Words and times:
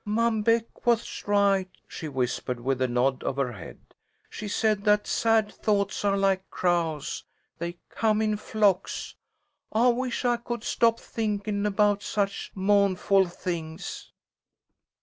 "Mom 0.03 0.41
Beck 0.41 0.87
was 0.87 1.27
right," 1.27 1.69
she 1.87 2.07
whispered 2.07 2.59
with 2.59 2.81
a 2.81 2.87
nod 2.87 3.23
of 3.23 3.35
her 3.35 3.51
head. 3.51 3.77
"She 4.31 4.47
said 4.47 4.83
that 4.85 5.05
sad 5.05 5.53
thoughts 5.53 6.03
are 6.03 6.17
like 6.17 6.49
crows. 6.49 7.23
They 7.59 7.77
come 7.87 8.19
in 8.19 8.37
flocks. 8.37 9.13
I 9.71 9.89
wish 9.89 10.25
I 10.25 10.37
could 10.37 10.63
stop 10.63 10.99
thinkin' 10.99 11.67
about 11.67 12.01
such 12.01 12.51
mou'nful 12.55 13.29
things." 13.31 14.11